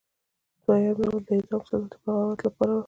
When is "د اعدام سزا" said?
1.27-1.85